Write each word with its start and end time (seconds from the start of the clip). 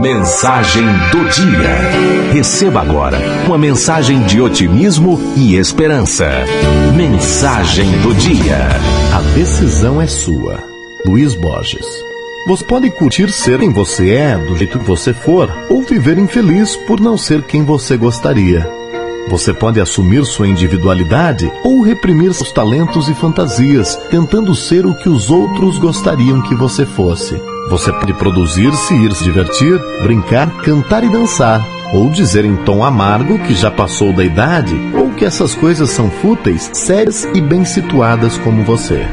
Mensagem 0.00 0.84
do 1.10 1.28
dia. 1.28 2.32
Receba 2.32 2.82
agora 2.82 3.18
uma 3.46 3.58
mensagem 3.58 4.22
de 4.22 4.40
otimismo 4.40 5.18
e 5.34 5.56
esperança. 5.56 6.28
Mensagem 6.94 7.90
do 8.00 8.14
dia. 8.14 8.68
A 9.12 9.20
decisão 9.34 10.00
é 10.00 10.06
sua. 10.06 10.62
Luiz 11.04 11.34
Borges. 11.34 11.84
Você 12.46 12.64
pode 12.64 12.90
curtir 12.92 13.28
ser 13.32 13.58
quem 13.58 13.72
você 13.72 14.10
é, 14.10 14.38
do 14.38 14.56
jeito 14.56 14.78
que 14.78 14.84
você 14.84 15.12
for, 15.12 15.52
ou 15.68 15.82
viver 15.82 16.16
infeliz 16.16 16.76
por 16.76 17.00
não 17.00 17.18
ser 17.18 17.42
quem 17.42 17.64
você 17.64 17.96
gostaria. 17.96 18.70
Você 19.28 19.52
pode 19.52 19.80
assumir 19.80 20.24
sua 20.24 20.46
individualidade 20.46 21.50
ou 21.64 21.82
reprimir 21.82 22.32
seus 22.34 22.52
talentos 22.52 23.08
e 23.08 23.14
fantasias, 23.14 23.96
tentando 24.08 24.54
ser 24.54 24.86
o 24.86 24.94
que 24.94 25.08
os 25.08 25.28
outros 25.28 25.76
gostariam 25.76 26.40
que 26.40 26.54
você 26.54 26.86
fosse. 26.86 27.36
Você 27.70 27.92
pode 27.92 28.14
produzir-se, 28.14 28.94
ir 28.94 29.12
se 29.12 29.24
divertir, 29.24 29.78
brincar, 30.02 30.50
cantar 30.62 31.04
e 31.04 31.08
dançar. 31.08 31.62
Ou 31.92 32.08
dizer 32.08 32.44
em 32.44 32.56
tom 32.56 32.82
amargo 32.82 33.38
que 33.40 33.54
já 33.54 33.70
passou 33.70 34.10
da 34.12 34.24
idade, 34.24 34.74
ou 34.94 35.10
que 35.10 35.24
essas 35.24 35.54
coisas 35.54 35.90
são 35.90 36.10
fúteis, 36.10 36.70
sérias 36.72 37.24
e 37.34 37.40
bem 37.40 37.64
situadas 37.66 38.38
como 38.38 38.62
você. 38.62 39.06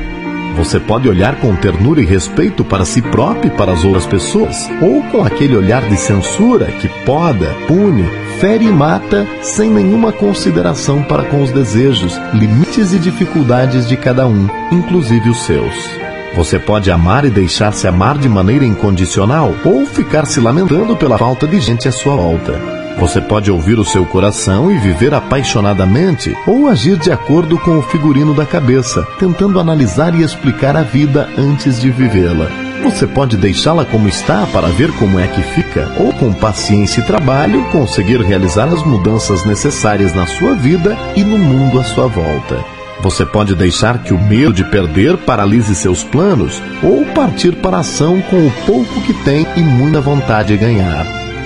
Você 0.55 0.80
pode 0.80 1.10
olhar 1.10 1.36
com 1.41 1.54
ternura 1.54 2.02
e 2.02 2.05
respeito 2.05 2.63
para 2.63 2.86
si 2.86 3.02
próprio 3.02 3.52
e 3.52 3.58
para 3.58 3.73
as 3.73 3.84
outras 3.84 4.05
pessoas, 4.05 4.70
ou 4.82 5.02
com 5.04 5.24
aquele 5.24 5.58
olhar 5.58 5.82
de 5.90 5.98
censura 5.98 6.68
que 6.68 6.88
poda, 7.05 7.54
pune, 7.68 8.05
fere 8.40 8.66
e 8.66 8.72
mata 8.72 9.27
sem 9.41 9.70
nenhuma 9.70 10.13
consideração 10.13 11.04
para 11.04 11.24
com 11.26 11.44
os 11.44 11.52
desejos, 11.52 12.18
limites 12.34 12.94
e 12.94 12.99
dificuldades 12.99 13.85
de 13.85 13.98
cada 13.98 14.26
um, 14.26 14.48
inclusive 14.72 15.30
os 15.30 15.40
seus. 15.46 16.05
Você 16.35 16.59
pode 16.59 16.91
amar 16.91 17.23
e 17.23 17.30
deixar-se 17.30 17.88
amar 17.88 18.17
de 18.17 18.27
maneira 18.27 18.66
incondicional, 18.66 19.55
ou 19.63 19.85
ficar 19.85 20.26
se 20.26 20.41
lamentando 20.41 20.95
pela 20.95 21.17
falta 21.17 21.48
de 21.48 21.62
gente 21.62 21.88
à 21.88 21.91
sua 21.91 22.16
volta. 22.16 22.59
Você 22.99 23.21
pode 23.21 23.49
ouvir 23.49 23.80
o 23.80 23.85
seu 23.85 24.05
coração 24.05 24.70
e 24.70 24.77
viver 24.77 25.13
apaixonadamente, 25.13 26.35
ou 26.45 26.68
agir 26.68 26.98
de 26.98 27.12
acordo 27.12 27.57
com 27.57 27.77
o 27.77 27.82
figurino 27.82 28.34
da 28.34 28.45
cabeça, 28.45 29.05
tentando 29.18 29.60
analisar 29.60 30.13
e 30.13 30.23
explicar 30.23 30.76
a 30.76 30.82
vida 30.82 31.29
antes 31.37 31.79
de 31.79 31.90
vivê-la. 31.90 32.49
Você 32.84 33.07
pode 33.07 33.38
deixá-la 33.38 33.85
como 33.85 34.07
está 34.07 34.45
para 34.48 34.67
ver 34.67 34.91
como 34.93 35.17
é 35.20 35.27
que 35.27 35.41
fica, 35.41 35.90
ou 35.98 36.13
com 36.13 36.34
paciência 36.34 36.99
e 36.99 37.05
trabalho 37.05 37.63
conseguir 37.71 38.21
realizar 38.21 38.65
as 38.65 38.84
mudanças 38.84 39.45
necessárias 39.45 40.13
na 40.13 40.27
sua 40.27 40.54
vida 40.54 40.98
e 41.15 41.23
no 41.23 41.38
mundo 41.38 41.79
à 41.79 41.84
sua 41.84 42.07
volta. 42.07 42.76
Você 43.05 43.23
pode 43.23 43.53
deixar 43.53 43.99
que 43.99 44.15
o 44.15 44.20
medo 44.20 44.51
de 44.51 44.63
perder 44.63 45.15
paralise 45.15 45.75
seus 45.75 46.03
planos, 46.03 46.59
ou 46.81 47.05
partir 47.13 47.55
para 47.57 47.77
a 47.77 47.81
ação 47.81 48.20
com 48.31 48.48
o 48.48 48.51
pouco 48.65 48.99
que 49.01 49.13
tem 49.23 49.45
e 49.55 49.59
muita 49.59 50.01
vontade 50.01 50.48
de 50.48 50.57
ganhar. 50.57 51.05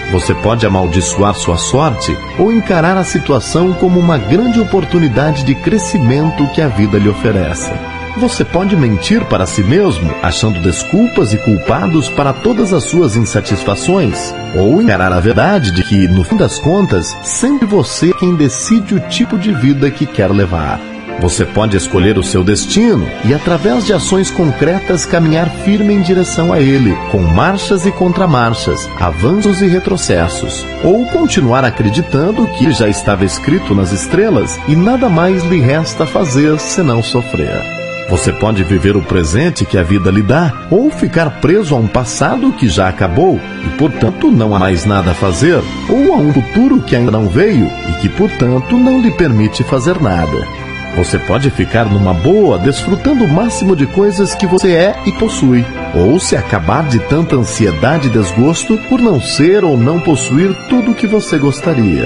Você 0.09 0.33
pode 0.35 0.65
amaldiçoar 0.65 1.35
sua 1.35 1.57
sorte 1.57 2.17
ou 2.37 2.49
encarar 2.53 2.95
a 2.95 3.03
situação 3.03 3.73
como 3.73 3.99
uma 3.99 4.17
grande 4.17 4.57
oportunidade 4.57 5.43
de 5.43 5.53
crescimento 5.53 6.47
que 6.55 6.61
a 6.61 6.69
vida 6.69 6.97
lhe 6.97 7.09
oferece. 7.09 7.69
Você 8.19 8.45
pode 8.45 8.77
mentir 8.77 9.25
para 9.25 9.45
si 9.45 9.61
mesmo, 9.61 10.15
achando 10.23 10.61
desculpas 10.61 11.33
e 11.33 11.37
culpados 11.39 12.07
para 12.07 12.31
todas 12.31 12.71
as 12.71 12.85
suas 12.85 13.17
insatisfações, 13.17 14.33
ou 14.55 14.81
encarar 14.81 15.11
a 15.11 15.19
verdade 15.19 15.71
de 15.71 15.83
que, 15.83 16.07
no 16.07 16.23
fim 16.23 16.37
das 16.37 16.57
contas, 16.57 17.17
sempre 17.21 17.67
você 17.67 18.11
é 18.11 18.13
quem 18.13 18.33
decide 18.33 18.95
o 18.95 18.99
tipo 19.09 19.37
de 19.37 19.53
vida 19.53 19.91
que 19.91 20.05
quer 20.05 20.31
levar. 20.31 20.79
Você 21.21 21.45
pode 21.45 21.75
escolher 21.75 22.17
o 22.17 22.23
seu 22.23 22.43
destino 22.45 23.05
e, 23.25 23.33
através 23.33 23.85
de 23.85 23.91
ações 23.91 24.31
concretas, 24.31 25.05
caminhar 25.05 25.49
firme 25.65 25.93
em 25.93 26.01
direção 26.01 26.53
a 26.53 26.61
ele, 26.61 26.95
com 27.11 27.19
marchas 27.19 27.85
e 27.85 27.91
contramarchas, 27.91 28.89
avanços 28.99 29.61
e 29.61 29.67
retrocessos. 29.67 30.65
Ou 30.81 31.05
continuar 31.07 31.65
acreditando 31.65 32.47
que 32.57 32.71
já 32.71 32.87
estava 32.87 33.25
escrito 33.25 33.75
nas 33.75 33.91
estrelas 33.91 34.57
e 34.67 34.75
nada 34.75 35.09
mais 35.09 35.43
lhe 35.43 35.59
resta 35.59 36.05
fazer 36.05 36.57
senão 36.57 37.03
sofrer. 37.03 37.61
Você 38.09 38.31
pode 38.33 38.63
viver 38.63 38.95
o 38.95 39.03
presente 39.03 39.65
que 39.65 39.77
a 39.77 39.83
vida 39.83 40.09
lhe 40.09 40.23
dá, 40.23 40.51
ou 40.71 40.89
ficar 40.89 41.41
preso 41.41 41.75
a 41.75 41.77
um 41.77 41.87
passado 41.87 42.51
que 42.53 42.67
já 42.67 42.87
acabou 42.87 43.39
e, 43.65 43.77
portanto, 43.77 44.31
não 44.31 44.55
há 44.55 44.59
mais 44.59 44.85
nada 44.85 45.11
a 45.11 45.15
fazer, 45.15 45.61
ou 45.87 46.13
a 46.13 46.17
um 46.17 46.33
futuro 46.33 46.81
que 46.81 46.95
ainda 46.95 47.11
não 47.11 47.27
veio 47.27 47.69
e 47.89 48.01
que, 48.01 48.09
portanto, 48.09 48.75
não 48.77 48.99
lhe 48.99 49.11
permite 49.11 49.63
fazer 49.63 50.01
nada. 50.01 50.68
Você 50.99 51.17
pode 51.17 51.49
ficar 51.49 51.85
numa 51.85 52.13
boa, 52.13 52.59
desfrutando 52.59 53.23
o 53.23 53.27
máximo 53.27 53.73
de 53.73 53.85
coisas 53.85 54.35
que 54.35 54.45
você 54.45 54.73
é 54.73 54.95
e 55.05 55.13
possui, 55.13 55.65
ou 55.95 56.19
se 56.19 56.35
acabar 56.35 56.89
de 56.89 56.99
tanta 56.99 57.37
ansiedade 57.37 58.09
e 58.09 58.11
desgosto 58.11 58.77
por 58.89 58.99
não 58.99 59.21
ser 59.21 59.63
ou 59.63 59.77
não 59.77 60.01
possuir 60.01 60.53
tudo 60.67 60.91
o 60.91 60.93
que 60.93 61.07
você 61.07 61.37
gostaria. 61.37 62.05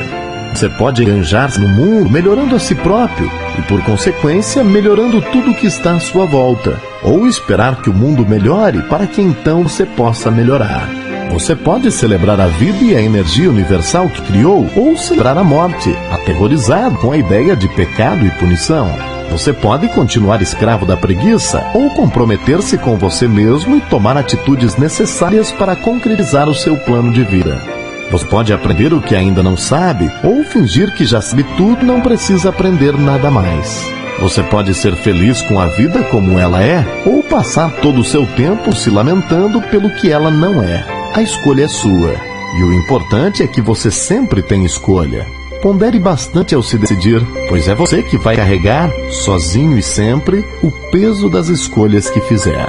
Você 0.53 0.69
pode 0.69 1.01
enganjar-se 1.01 1.59
no 1.59 1.69
mundo 1.69 2.07
melhorando 2.07 2.55
a 2.55 2.59
si 2.59 2.75
próprio 2.75 3.31
e, 3.57 3.63
por 3.63 3.81
consequência, 3.81 4.63
melhorando 4.63 5.23
tudo 5.23 5.55
que 5.55 5.65
está 5.65 5.93
à 5.93 5.99
sua 5.99 6.27
volta, 6.27 6.79
ou 7.01 7.27
esperar 7.27 7.81
que 7.81 7.89
o 7.89 7.93
mundo 7.93 8.23
melhore 8.23 8.83
para 8.83 9.07
que 9.07 9.23
então 9.23 9.63
você 9.63 9.87
possa 9.87 10.29
melhorar. 10.29 11.02
Você 11.33 11.55
pode 11.55 11.91
celebrar 11.91 12.39
a 12.39 12.45
vida 12.45 12.77
e 12.83 12.95
a 12.95 13.01
energia 13.01 13.49
universal 13.49 14.07
que 14.07 14.21
criou, 14.21 14.69
ou 14.75 14.95
celebrar 14.95 15.35
a 15.35 15.43
morte, 15.43 15.89
aterrorizado 16.11 16.95
com 16.99 17.11
a 17.11 17.17
ideia 17.17 17.55
de 17.55 17.67
pecado 17.69 18.23
e 18.23 18.29
punição. 18.29 18.87
Você 19.31 19.51
pode 19.51 19.87
continuar 19.89 20.43
escravo 20.43 20.85
da 20.85 20.95
preguiça 20.95 21.65
ou 21.73 21.89
comprometer-se 21.89 22.77
com 22.77 22.97
você 22.97 23.27
mesmo 23.27 23.77
e 23.77 23.81
tomar 23.81 24.15
atitudes 24.15 24.77
necessárias 24.77 25.51
para 25.51 25.75
concretizar 25.75 26.47
o 26.47 26.53
seu 26.53 26.77
plano 26.77 27.11
de 27.11 27.23
vida. 27.23 27.59
Você 28.11 28.25
pode 28.25 28.53
aprender 28.53 28.93
o 28.93 29.01
que 29.01 29.15
ainda 29.15 29.41
não 29.41 29.57
sabe 29.57 30.11
ou 30.23 30.43
fingir 30.43 30.93
que 30.93 31.03
já 31.03 31.19
sabe 31.19 31.43
tudo 31.57 31.81
e 31.81 31.85
não 31.85 31.99
precisa 31.99 32.49
aprender 32.49 32.95
nada 32.95 33.31
mais. 33.31 33.83
Você 34.19 34.43
pode 34.43 34.71
ser 34.75 34.95
feliz 34.95 35.41
com 35.41 35.59
a 35.59 35.65
vida 35.65 36.03
como 36.03 36.37
ela 36.37 36.61
é 36.61 36.85
ou 37.07 37.23
passar 37.23 37.71
todo 37.81 38.01
o 38.01 38.05
seu 38.05 38.27
tempo 38.27 38.75
se 38.75 38.91
lamentando 38.91 39.59
pelo 39.63 39.89
que 39.95 40.11
ela 40.11 40.29
não 40.29 40.61
é. 40.61 40.92
A 41.13 41.21
escolha 41.21 41.65
é 41.65 41.67
sua. 41.67 42.15
E 42.57 42.63
o 42.63 42.73
importante 42.73 43.43
é 43.43 43.47
que 43.47 43.61
você 43.61 43.91
sempre 43.91 44.41
tem 44.41 44.65
escolha. 44.65 45.27
Pondere 45.61 45.99
bastante 45.99 46.55
ao 46.55 46.63
se 46.63 46.75
decidir, 46.75 47.21
pois 47.47 47.67
é 47.67 47.75
você 47.75 48.01
que 48.01 48.17
vai 48.17 48.35
carregar, 48.35 48.91
sozinho 49.11 49.77
e 49.77 49.83
sempre, 49.83 50.43
o 50.63 50.71
peso 50.71 51.29
das 51.29 51.49
escolhas 51.49 52.09
que 52.09 52.19
fizer. 52.21 52.67